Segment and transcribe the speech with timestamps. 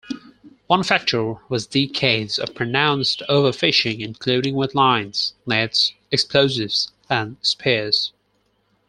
[0.65, 8.11] One factor was decades of pronounced overfishing, including with lines, nets, explosives, and spears.